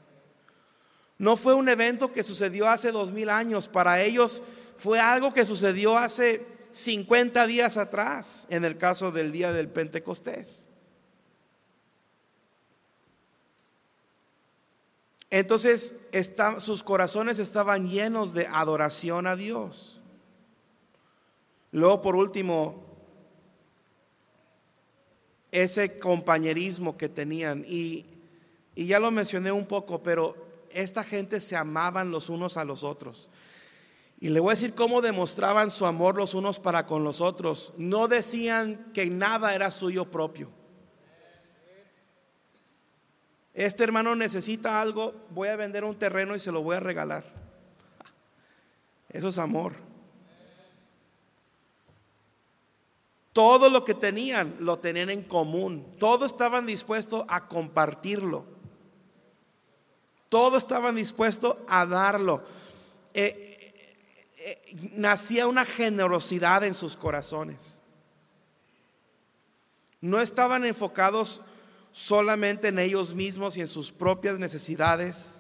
No 1.19 1.37
fue 1.37 1.53
un 1.53 1.69
evento 1.69 2.13
que 2.13 2.23
sucedió 2.23 2.67
hace 2.69 2.93
dos 2.93 3.13
mil 3.13 3.29
años. 3.29 3.69
Para 3.69 4.01
ellos 4.01 4.43
fue 4.77 4.99
algo 4.99 5.35
que 5.35 5.45
sucedió 5.45 5.99
hace 5.99 6.47
50 6.73 7.47
días 7.47 7.77
atrás, 7.77 8.47
en 8.49 8.65
el 8.65 8.79
caso 8.79 9.11
del 9.11 9.33
día 9.33 9.53
del 9.53 9.69
Pentecostés. 9.69 10.70
Entonces 15.31 15.95
sus 16.59 16.83
corazones 16.83 17.39
estaban 17.39 17.89
llenos 17.89 18.35
de 18.35 18.49
adoración 18.49 19.27
a 19.27 19.37
Dios. 19.37 20.01
Luego, 21.73 22.03
por 22.03 22.17
último, 22.17 22.83
ese 25.53 25.99
compañerismo 25.99 26.97
que 26.97 27.09
tenían. 27.09 27.65
Y, 27.67 28.07
y 28.75 28.87
ya 28.87 28.99
lo 28.99 29.13
mencioné 29.13 29.53
un 29.53 29.67
poco, 29.67 30.03
pero 30.03 30.37
esta 30.71 31.05
gente 31.05 31.41
se 31.41 31.57
amaban 31.57 32.11
los 32.11 32.29
unos 32.29 32.57
a 32.57 32.65
los 32.65 32.83
otros. 32.83 33.29
Y 34.19 34.29
le 34.29 34.41
voy 34.41 34.51
a 34.51 34.55
decir 34.55 34.75
cómo 34.75 35.01
demostraban 35.01 35.71
su 35.71 35.87
amor 35.87 36.17
los 36.17 36.35
unos 36.35 36.59
para 36.59 36.87
con 36.87 37.05
los 37.05 37.21
otros. 37.21 37.73
No 37.79 38.09
decían 38.09 38.91
que 38.93 39.09
nada 39.09 39.55
era 39.55 39.71
suyo 39.71 40.11
propio. 40.11 40.51
Este 43.55 43.83
hermano 43.85 44.15
necesita 44.15 44.81
algo, 44.81 45.15
voy 45.31 45.49
a 45.49 45.57
vender 45.57 45.85
un 45.85 45.97
terreno 45.97 46.35
y 46.35 46.41
se 46.41 46.53
lo 46.53 46.63
voy 46.63 46.77
a 46.77 46.81
regalar. 46.81 47.25
Eso 49.09 49.29
es 49.29 49.39
amor. 49.39 49.75
Todo 53.33 53.69
lo 53.69 53.85
que 53.85 53.95
tenían 53.95 54.55
lo 54.61 54.79
tenían 54.79 55.11
en 55.11 55.23
común. 55.23 55.87
Todos 55.99 56.33
estaban 56.33 56.67
dispuestos 56.67 57.25
a 57.29 57.49
compartirlo. 57.49 58.45
Todos 60.29 60.63
estaban 60.63 60.95
dispuestos 60.95 61.57
a 61.69 61.87
darlo. 61.87 62.45
Eh, 63.15 63.51
eh, 64.37 64.91
nacía 64.95 65.47
una 65.47 65.65
generosidad 65.65 66.65
en 66.65 66.75
sus 66.75 66.97
corazones. 66.97 67.81
No 70.01 70.21
estaban 70.21 70.65
enfocados 70.65 71.41
solamente 71.93 72.69
en 72.69 72.79
ellos 72.79 73.15
mismos 73.15 73.57
y 73.57 73.61
en 73.61 73.69
sus 73.69 73.91
propias 73.91 74.39
necesidades, 74.39 75.39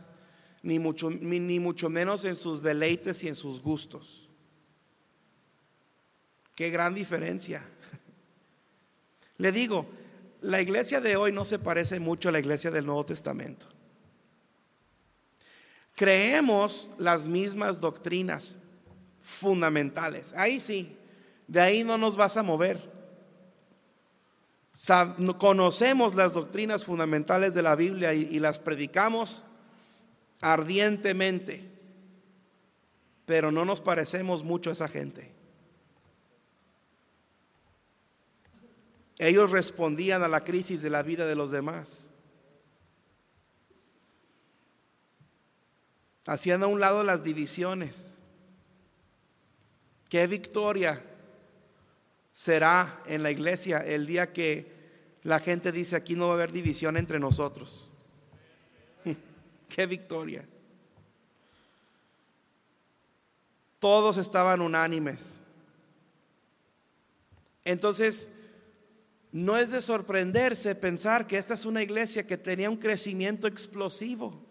ni 0.62 0.78
mucho, 0.78 1.10
ni 1.10 1.58
mucho 1.58 1.88
menos 1.88 2.24
en 2.24 2.36
sus 2.36 2.62
deleites 2.62 3.22
y 3.24 3.28
en 3.28 3.34
sus 3.34 3.60
gustos. 3.60 4.28
Qué 6.54 6.70
gran 6.70 6.94
diferencia. 6.94 7.66
Le 9.38 9.52
digo, 9.52 9.86
la 10.42 10.60
iglesia 10.60 11.00
de 11.00 11.16
hoy 11.16 11.32
no 11.32 11.44
se 11.44 11.58
parece 11.58 12.00
mucho 12.00 12.28
a 12.28 12.32
la 12.32 12.40
iglesia 12.40 12.70
del 12.70 12.84
Nuevo 12.84 13.06
Testamento. 13.06 13.66
Creemos 15.94 16.90
las 16.98 17.28
mismas 17.28 17.80
doctrinas 17.80 18.56
fundamentales. 19.20 20.32
Ahí 20.34 20.60
sí, 20.60 20.96
De 21.46 21.60
ahí 21.60 21.82
no 21.82 21.98
nos 21.98 22.16
vas 22.16 22.36
a 22.36 22.42
mover. 22.42 22.89
Conocemos 25.38 26.14
las 26.14 26.34
doctrinas 26.34 26.84
fundamentales 26.84 27.54
de 27.54 27.62
la 27.62 27.76
Biblia 27.76 28.14
y, 28.14 28.38
las 28.38 28.58
predicamos 28.58 29.44
ardientemente, 30.40 31.68
pero 33.26 33.52
no 33.52 33.64
nos 33.64 33.80
parecemos 33.80 34.42
mucho 34.42 34.70
a 34.70 34.72
esa 34.72 34.88
gente. 34.88 35.32
Ellos 39.18 39.50
respondían 39.50 40.22
a 40.22 40.28
la 40.28 40.44
crisis 40.44 40.80
de 40.80 40.88
la 40.88 41.02
vida 41.02 41.26
de 41.26 41.34
los 41.34 41.50
demás. 41.50 42.06
Hacían 46.26 46.62
a 46.62 46.68
un 46.68 46.80
lado 46.80 47.04
las 47.04 47.22
divisiones. 47.22 48.14
¿Qué 50.08 50.26
victoria 50.26 51.04
será 52.40 53.02
en 53.04 53.22
la 53.22 53.30
iglesia 53.30 53.80
el 53.80 54.06
día 54.06 54.32
que 54.32 54.72
la 55.24 55.40
gente 55.40 55.72
dice 55.72 55.94
aquí 55.94 56.16
no 56.16 56.28
va 56.28 56.32
a 56.32 56.36
haber 56.36 56.52
división 56.52 56.96
entre 56.96 57.18
nosotros? 57.18 57.90
¡Qué 59.68 59.84
victoria! 59.84 60.48
Todos 63.78 64.16
estaban 64.16 64.62
unánimes. 64.62 65.42
Entonces, 67.62 68.30
no 69.32 69.58
es 69.58 69.70
de 69.70 69.82
sorprenderse 69.82 70.74
pensar 70.74 71.26
que 71.26 71.36
esta 71.36 71.52
es 71.52 71.66
una 71.66 71.82
iglesia 71.82 72.26
que 72.26 72.38
tenía 72.38 72.70
un 72.70 72.78
crecimiento 72.78 73.48
explosivo 73.48 74.46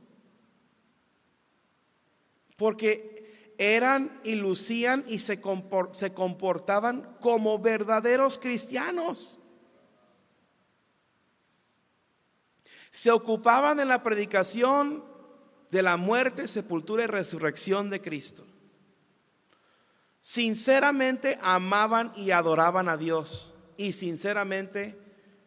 porque 2.56 3.29
eran 3.60 4.22
y 4.24 4.36
lucían 4.36 5.04
y 5.06 5.20
se, 5.20 5.42
comportaban 5.42 7.18
como 7.20 7.60
verdaderos 7.60 8.38
cristianos. 8.38 9.38
Se 12.90 13.12
ocupaban 13.12 13.82
en 13.82 13.90
la 13.90 14.02
predicación 14.02 15.04
de 15.72 15.84
la 15.84 15.98
muerte, 15.98 16.48
sepultura 16.48 17.04
y 17.04 17.08
resurrección 17.08 17.90
de 17.90 18.00
Cristo. 18.00 18.48
Sinceramente 20.22 21.38
amaban 21.42 22.14
y 22.16 22.32
adoraban 22.32 22.88
a 22.88 22.96
Dios 22.96 23.54
y 23.76 23.92
sinceramente 23.92 24.98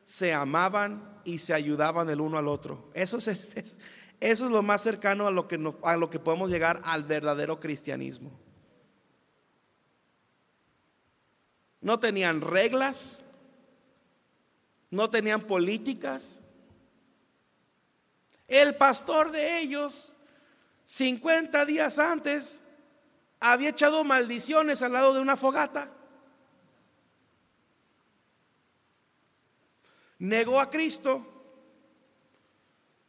se 0.05 0.35
amaban 0.35 1.19
y 1.25 1.39
se 1.39 1.55
ayudaban 1.55 2.11
el 2.11 2.21
uno 2.21 2.37
al 2.37 2.49
otro. 2.49 2.91
Eso 2.93 3.17
es, 3.17 3.79
eso 4.23 4.45
es 4.47 4.53
lo 4.53 4.63
más 4.63 4.81
cercano 4.81 5.27
a 5.27 5.33
lo 5.33 5.49
que, 5.49 5.59
a 5.83 5.97
lo 5.97 6.09
que 6.09 6.21
podemos 6.21 6.49
llegar 6.49 6.81
al 6.85 7.03
verdadero 7.03 7.59
cristianismo. 7.59 8.31
No 11.81 11.99
tenían 11.99 12.41
reglas, 12.41 13.25
no 14.91 15.11
tenían 15.11 15.41
políticas. 15.41 16.41
El 18.47 18.77
pastor 18.77 19.33
de 19.33 19.59
ellos, 19.59 20.13
50 20.85 21.67
días 21.67 21.99
antes, 21.99 22.63
había 23.41 23.71
echado 23.71 24.05
maldiciones 24.05 24.83
al 24.83 24.93
lado 24.93 25.15
de 25.15 25.21
una 25.21 25.37
fogata. 25.37 25.91
Negó 30.21 30.61
a 30.61 30.71
Cristo 30.71 31.32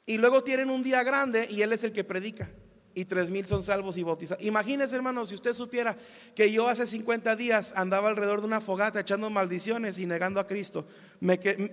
y 0.06 0.18
luego 0.18 0.44
tienen 0.44 0.70
un 0.70 0.84
día 0.84 1.04
grande 1.04 1.48
y 1.50 1.62
Él 1.62 1.74
es 1.74 1.84
el 1.84 1.92
que 1.92 2.04
predica. 2.04 2.50
Y 2.96 3.06
tres 3.06 3.32
mil 3.32 3.46
son 3.48 3.64
salvos 3.64 3.98
y 3.98 4.04
bautizados. 4.04 4.44
Imagínese, 4.44 4.96
hermano, 4.96 5.26
si 5.26 5.34
usted 5.34 5.54
supiera 5.54 5.98
que 6.36 6.52
yo 6.52 6.68
hace 6.68 6.86
50 6.86 7.36
días 7.36 7.74
andaba 7.76 8.10
alrededor 8.10 8.42
de 8.42 8.48
una 8.48 8.62
fogata 8.62 9.00
echando 9.00 9.30
maldiciones 9.32 9.98
y 9.98 10.06
negando 10.06 10.40
a 10.40 10.46
Cristo. 10.46 10.86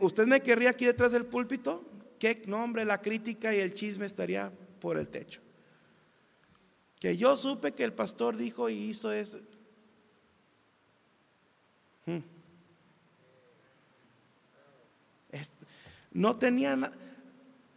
¿Usted 0.01 0.27
me 0.27 0.41
querría 0.41 0.71
aquí 0.71 0.87
detrás 0.87 1.13
del 1.13 1.27
púlpito? 1.27 1.85
¿Qué 2.19 2.43
nombre? 2.47 2.87
La 2.87 3.03
crítica 3.03 3.55
y 3.55 3.59
el 3.61 3.75
chisme 3.75 4.07
estaría 4.07 4.51
por 4.81 4.97
el 4.97 5.09
techo. 5.09 5.43
Que 6.99 7.17
yo 7.17 7.37
supe 7.37 7.73
que 7.73 7.85
el 7.85 7.93
pastor 7.93 8.37
dijo 8.37 8.71
y 8.71 8.75
hizo 8.75 9.13
eso. 9.13 9.41
Hmm. 12.07 12.21
No 16.13 16.37
tenían 16.37 16.91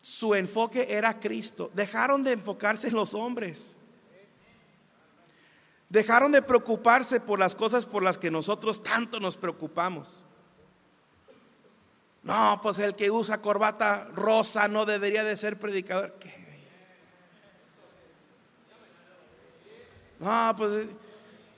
su 0.03 0.35
enfoque 0.35 0.85
era 0.89 1.17
Cristo. 1.17 1.71
Dejaron 1.73 2.23
de 2.23 2.33
enfocarse 2.33 2.89
en 2.89 2.93
los 2.93 3.13
hombres. 3.13 3.77
Dejaron 5.87 6.33
de 6.33 6.41
preocuparse 6.41 7.21
por 7.21 7.39
las 7.39 7.55
cosas 7.55 7.85
por 7.85 8.03
las 8.03 8.17
que 8.17 8.29
nosotros 8.29 8.83
tanto 8.83 9.21
nos 9.21 9.37
preocupamos. 9.37 10.21
No, 12.21 12.59
pues 12.61 12.79
el 12.79 12.95
que 12.95 13.09
usa 13.09 13.39
corbata 13.39 14.09
rosa 14.13 14.67
no 14.67 14.85
debería 14.85 15.23
de 15.23 15.37
ser 15.37 15.57
predicador. 15.57 16.13
No, 20.19 20.53
pues 20.57 20.87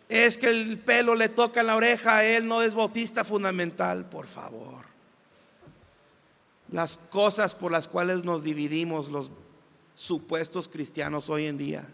es 0.07 0.37
que 0.37 0.49
el 0.49 0.77
pelo 0.77 1.15
le 1.15 1.29
toca 1.29 1.61
en 1.61 1.67
la 1.67 1.75
oreja, 1.75 2.23
él 2.23 2.47
no 2.47 2.61
es 2.61 2.75
bautista 2.75 3.23
fundamental, 3.23 4.07
por 4.07 4.27
favor 4.27 4.94
las 6.75 6.97
cosas 7.09 7.55
por 7.55 7.71
las 7.71 7.87
cuales 7.87 8.25
nos 8.25 8.43
dividimos 8.43 9.07
los 9.07 9.31
supuestos 9.95 10.67
cristianos 10.67 11.29
hoy 11.29 11.45
en 11.45 11.57
día. 11.57 11.87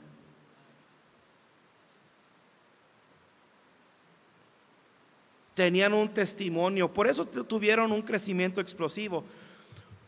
Tenían 5.53 5.93
un 5.93 6.11
testimonio, 6.11 6.91
por 6.91 7.05
eso 7.05 7.27
tuvieron 7.27 7.91
un 7.91 8.01
crecimiento 8.01 8.59
explosivo, 8.59 9.23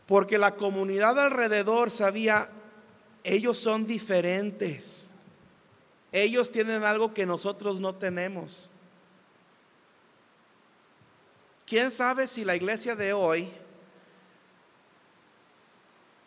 porque 0.06 0.38
la 0.38 0.56
comunidad 0.56 1.20
alrededor 1.20 1.92
sabía, 1.92 2.50
ellos 3.22 3.56
son 3.56 3.86
diferentes, 3.86 5.12
ellos 6.10 6.50
tienen 6.50 6.82
algo 6.82 7.14
que 7.14 7.26
nosotros 7.26 7.78
no 7.78 7.94
tenemos. 7.94 8.68
¿Quién 11.64 11.92
sabe 11.92 12.26
si 12.26 12.44
la 12.44 12.56
iglesia 12.56 12.96
de 12.96 13.12
hoy 13.12 13.52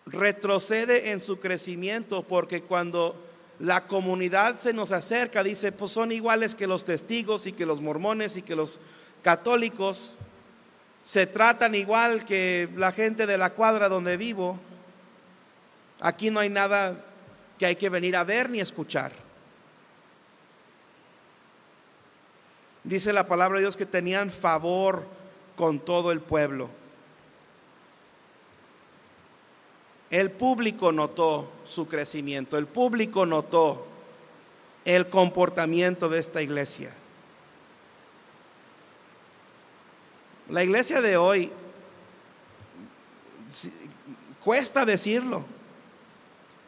retrocede 0.08 1.12
en 1.12 1.20
su 1.20 1.40
crecimiento 1.40 2.24
porque 2.24 2.62
cuando 2.62 3.16
la 3.60 3.88
comunidad 3.88 4.58
se 4.58 4.74
nos 4.74 4.92
acerca, 4.92 5.44
dice, 5.44 5.72
pues 5.72 5.92
son 5.92 6.12
iguales 6.12 6.56
que 6.56 6.68
los 6.68 6.86
testigos 6.86 7.48
y 7.48 7.52
que 7.52 7.66
los 7.66 7.82
mormones 7.82 8.38
y 8.38 8.42
que 8.42 8.56
los 8.56 8.80
católicos, 9.22 10.16
se 11.04 11.26
tratan 11.26 11.74
igual 11.74 12.26
que 12.26 12.70
la 12.76 12.92
gente 12.92 13.26
de 13.26 13.38
la 13.38 13.52
cuadra 13.52 13.88
donde 13.88 14.18
vivo. 14.18 14.60
Aquí 16.02 16.30
no 16.30 16.42
hay 16.42 16.50
nada 16.50 17.02
que 17.58 17.66
hay 17.66 17.78
que 17.78 17.90
venir 17.90 18.18
a 18.18 18.26
ver 18.26 18.50
ni 18.50 18.60
escuchar. 18.60 19.14
Dice 22.84 23.14
la 23.14 23.26
palabra 23.26 23.58
de 23.58 23.64
Dios 23.64 23.78
que 23.78 23.86
tenían 23.86 24.30
favor 24.30 25.06
con 25.56 25.80
todo 25.80 26.12
el 26.12 26.20
pueblo. 26.20 26.70
El 30.10 30.32
público 30.32 30.92
notó 30.92 31.50
su 31.66 31.88
crecimiento, 31.88 32.58
el 32.58 32.66
público 32.66 33.26
notó 33.26 33.86
el 34.86 35.10
comportamiento 35.10 36.08
de 36.08 36.20
esta 36.20 36.42
iglesia. 36.42 36.94
La 40.50 40.64
iglesia 40.64 41.02
de 41.02 41.18
hoy, 41.18 41.52
cuesta 44.42 44.86
decirlo, 44.86 45.44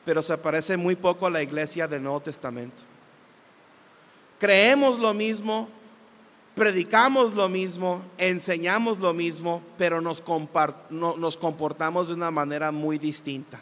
pero 0.03 0.21
se 0.21 0.37
parece 0.37 0.75
muy 0.75 0.97
poco 0.97 1.27
a 1.27 1.29
la 1.29 1.41
iglesia 1.41 1.87
del 1.87 2.03
Nuevo 2.03 2.19
Testamento. 2.19 2.83
Creemos 4.37 4.99
lo 4.99 5.13
mismo, 5.13 5.69
predicamos 6.59 7.35
lo 7.35 7.47
mismo, 7.47 8.01
enseñamos 8.17 8.99
lo 8.99 9.13
mismo, 9.13 9.63
pero 9.77 10.01
nos, 10.01 10.21
nos 10.89 11.37
comportamos 11.37 12.09
de 12.09 12.15
una 12.15 12.31
manera 12.31 12.69
muy 12.73 12.97
distinta. 12.97 13.61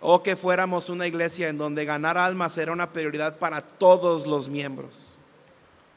O 0.00 0.22
que 0.22 0.36
fuéramos 0.36 0.88
una 0.88 1.08
iglesia 1.08 1.48
en 1.48 1.58
donde 1.58 1.84
ganar 1.84 2.16
almas 2.16 2.56
era 2.56 2.72
una 2.72 2.92
prioridad 2.92 3.38
para 3.40 3.60
todos 3.60 4.24
los 4.24 4.48
miembros, 4.48 5.12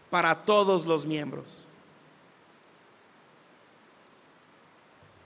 para 0.10 0.34
todos 0.34 0.88
los 0.88 1.06
miembros. 1.06 1.46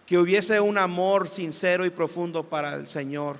Que 0.05 0.17
hubiese 0.17 0.59
un 0.59 0.77
amor 0.77 1.29
sincero 1.29 1.85
y 1.85 1.89
profundo 1.89 2.43
para 2.43 2.75
el 2.75 2.89
Señor 2.89 3.37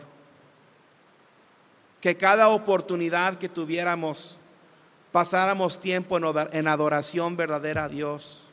que 2.06 2.15
cada 2.15 2.50
oportunidad 2.50 3.39
que 3.39 3.50
tuviéramos 3.50 4.38
pasáramos 5.12 5.80
tiempo 5.80 6.20
en 6.52 6.68
adoración 6.68 7.36
verdadera 7.36 7.86
a 7.86 7.89
Dios. 7.89 8.44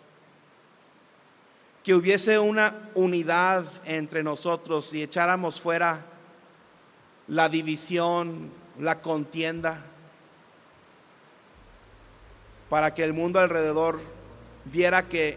Que 1.85 1.95
hubiese 1.95 2.39
una 2.39 2.89
unidad 2.95 3.67
entre 3.85 4.23
nosotros 4.23 4.95
y 4.95 5.03
echáramos 5.03 5.61
fuera 5.61 6.01
la 7.29 7.51
división, 7.51 8.51
la 8.81 9.03
contienda. 9.03 9.85
para 12.71 12.95
que 12.95 13.05
el 13.05 13.13
mundo 13.13 13.39
alrededor 13.39 14.01
viera 14.65 15.11
que 15.11 15.37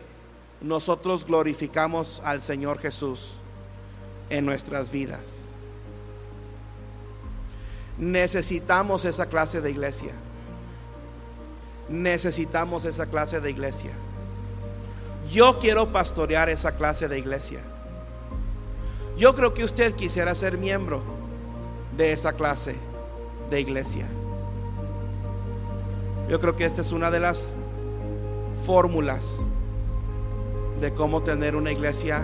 nosotros 0.62 1.26
glorificamos 1.26 2.22
al 2.24 2.42
Señor 2.42 2.80
Jesús 2.80 3.40
en 4.30 4.46
nuestras 4.46 4.90
vidas. 4.90 5.45
Necesitamos 7.98 9.06
esa 9.06 9.28
clase 9.28 9.62
de 9.62 9.72
iglesia. 9.72 10.12
Necesitamos 11.88 12.86
esa 12.86 13.06
clase 13.06 13.40
de 13.40 13.50
iglesia. 13.50 13.92
Yo 15.32 15.60
quiero 15.60 15.92
pastorear 15.92 16.50
esa 16.50 16.76
clase 16.76 17.08
de 17.08 17.18
iglesia. 17.18 17.60
Yo 19.18 19.34
creo 19.34 19.54
que 19.54 19.64
usted 19.64 19.96
quisiera 19.96 20.36
ser 20.36 20.58
miembro 20.58 21.02
de 21.96 22.12
esa 22.12 22.34
clase 22.34 22.76
de 23.50 23.62
iglesia. 23.62 24.06
Yo 26.30 26.40
creo 26.40 26.56
que 26.56 26.66
esta 26.66 26.82
es 26.82 26.92
una 26.92 27.12
de 27.12 27.20
las 27.20 27.56
fórmulas 28.66 29.48
de 30.82 30.94
cómo 30.94 31.24
tener 31.24 31.56
una 31.56 31.72
iglesia 31.72 32.24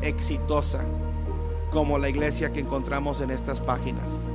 exitosa 0.00 0.80
como 1.70 1.98
la 1.98 2.08
iglesia 2.08 2.52
que 2.52 2.60
encontramos 2.60 3.20
en 3.20 3.30
estas 3.30 3.60
páginas. 3.60 4.29